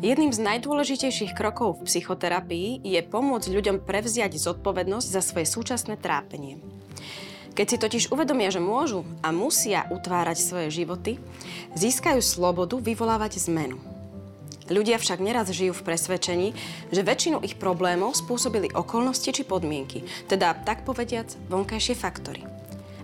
Jedným 0.00 0.32
z 0.32 0.40
najdôležitejších 0.40 1.36
krokov 1.36 1.76
v 1.76 1.84
psychoterapii 1.84 2.80
je 2.80 3.00
pomôcť 3.04 3.52
ľuďom 3.52 3.84
prevziať 3.84 4.32
zodpovednosť 4.40 5.08
za 5.12 5.20
svoje 5.20 5.44
súčasné 5.44 6.00
trápenie. 6.00 6.56
Keď 7.52 7.66
si 7.68 7.76
totiž 7.76 8.04
uvedomia, 8.08 8.48
že 8.48 8.64
môžu 8.64 9.04
a 9.20 9.28
musia 9.28 9.84
utvárať 9.92 10.40
svoje 10.40 10.72
životy, 10.72 11.20
získajú 11.76 12.24
slobodu 12.24 12.80
vyvolávať 12.80 13.44
zmenu. 13.52 13.76
Ľudia 14.72 14.96
však 14.96 15.20
neraz 15.20 15.52
žijú 15.52 15.76
v 15.76 15.84
presvedčení, 15.92 16.48
že 16.88 17.04
väčšinu 17.04 17.44
ich 17.44 17.60
problémov 17.60 18.16
spôsobili 18.16 18.72
okolnosti 18.72 19.28
či 19.28 19.44
podmienky, 19.44 20.08
teda 20.32 20.56
tak 20.64 20.88
povediac 20.88 21.28
vonkajšie 21.52 21.92
faktory. 21.92 22.48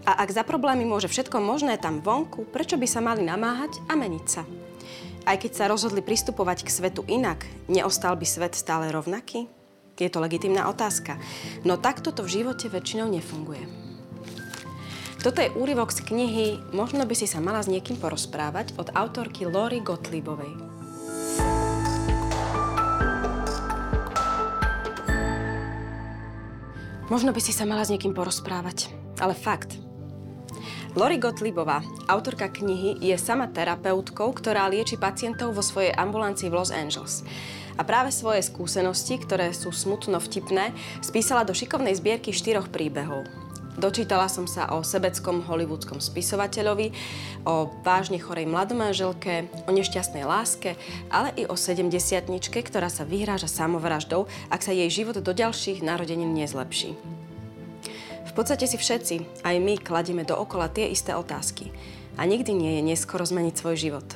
A 0.09 0.25
ak 0.25 0.33
za 0.33 0.49
problémy 0.49 0.89
môže 0.89 1.13
všetko 1.13 1.45
možné 1.45 1.77
tam 1.77 2.01
vonku, 2.01 2.49
prečo 2.49 2.81
by 2.81 2.89
sa 2.89 3.05
mali 3.05 3.21
namáhať 3.21 3.85
a 3.85 4.01
meniť 4.01 4.25
sa? 4.25 4.49
Aj 5.27 5.35
keď 5.35 5.53
sa 5.59 5.67
rozhodli 5.67 6.07
pristupovať 6.07 6.63
k 6.63 6.71
svetu 6.71 7.03
inak, 7.11 7.43
neostal 7.67 8.15
by 8.15 8.23
svet 8.23 8.55
stále 8.55 8.95
rovnaký? 8.95 9.51
Je 9.99 10.07
to 10.07 10.23
legitimná 10.23 10.71
otázka. 10.71 11.19
No 11.67 11.75
takto 11.75 12.15
to 12.15 12.23
v 12.23 12.41
živote 12.41 12.71
väčšinou 12.71 13.11
nefunguje. 13.11 13.67
Toto 15.27 15.43
je 15.43 15.51
úryvok 15.59 15.91
z 15.91 16.07
knihy 16.07 16.47
Možno 16.71 17.03
by 17.03 17.15
si 17.19 17.27
sa 17.27 17.43
mala 17.43 17.59
s 17.59 17.67
niekým 17.67 17.99
porozprávať 17.99 18.79
od 18.79 18.95
autorky 18.95 19.51
Lori 19.51 19.83
Gottliebovej. 19.83 20.53
Možno 27.11 27.35
by 27.35 27.41
si 27.43 27.51
sa 27.51 27.67
mala 27.67 27.83
s 27.83 27.91
niekým 27.91 28.15
porozprávať, 28.15 28.95
ale 29.19 29.35
fakt, 29.35 29.86
Lori 30.97 31.21
Gottliebová, 31.21 31.85
autorka 32.09 32.49
knihy, 32.49 32.97
je 33.05 33.13
sama 33.21 33.53
terapeutkou, 33.53 34.33
ktorá 34.33 34.65
lieči 34.65 34.97
pacientov 34.97 35.53
vo 35.53 35.61
svojej 35.61 35.93
ambulancii 35.93 36.49
v 36.49 36.57
Los 36.57 36.73
Angeles. 36.73 37.21
A 37.77 37.85
práve 37.85 38.09
svoje 38.09 38.41
skúsenosti, 38.41 39.21
ktoré 39.21 39.53
sú 39.53 39.77
smutno 39.77 40.17
vtipné, 40.17 40.73
spísala 41.05 41.45
do 41.45 41.53
šikovnej 41.53 41.93
zbierky 42.01 42.33
štyroch 42.33 42.73
príbehov. 42.73 43.29
Dočítala 43.77 44.25
som 44.33 44.49
sa 44.49 44.73
o 44.73 44.81
sebeckom 44.81 45.45
hollywoodskom 45.45 46.01
spisovateľovi, 46.01 46.97
o 47.45 47.69
vážne 47.85 48.17
chorej 48.17 48.49
mladomanželke, 48.49 49.53
o 49.69 49.71
nešťastnej 49.77 50.25
láske, 50.25 50.81
ale 51.13 51.29
i 51.37 51.45
o 51.45 51.61
sedemdesiatničke, 51.61 52.65
ktorá 52.65 52.89
sa 52.89 53.05
vyhráža 53.05 53.53
samovraždou, 53.53 54.33
ak 54.49 54.65
sa 54.65 54.73
jej 54.73 54.89
život 54.89 55.21
do 55.21 55.33
ďalších 55.37 55.85
narodenín 55.85 56.33
nezlepší 56.33 56.97
podstate 58.37 58.69
si 58.69 58.77
všetci, 58.77 59.41
aj 59.49 59.57
my, 59.57 59.81
kladieme 59.81 60.21
dookola 60.29 60.69
tie 60.69 60.93
isté 60.93 61.17
otázky. 61.17 61.73
A 62.21 62.29
nikdy 62.29 62.53
nie 62.53 62.73
je 62.77 62.83
neskoro 62.93 63.25
zmeniť 63.25 63.55
svoj 63.57 63.77
život. 63.81 64.09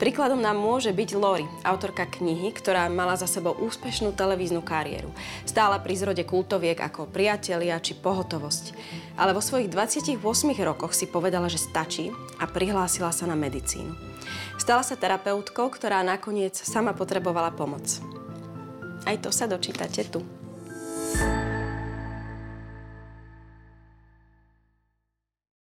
Príkladom 0.00 0.40
nám 0.40 0.56
môže 0.56 0.96
byť 0.96 1.10
Lori, 1.12 1.44
autorka 1.60 2.08
knihy, 2.08 2.56
ktorá 2.56 2.88
mala 2.88 3.20
za 3.20 3.28
sebou 3.28 3.52
úspešnú 3.52 4.16
televíznu 4.16 4.64
kariéru. 4.64 5.12
Stála 5.44 5.76
pri 5.76 5.92
zrode 5.92 6.24
kultoviek 6.24 6.80
ako 6.80 7.04
priatelia 7.04 7.76
či 7.84 7.92
pohotovosť. 8.00 8.72
Ale 9.20 9.36
vo 9.36 9.44
svojich 9.44 9.68
28 9.68 10.16
rokoch 10.64 10.96
si 10.96 11.04
povedala, 11.04 11.52
že 11.52 11.60
stačí 11.60 12.08
a 12.40 12.48
prihlásila 12.48 13.12
sa 13.12 13.28
na 13.28 13.36
medicínu. 13.36 13.92
Stala 14.56 14.80
sa 14.80 14.96
terapeutkou, 14.96 15.68
ktorá 15.68 16.00
nakoniec 16.00 16.56
sama 16.56 16.96
potrebovala 16.96 17.52
pomoc. 17.52 17.84
Aj 19.04 19.16
to 19.20 19.28
sa 19.28 19.44
dočítate 19.44 20.08
tu. 20.08 20.39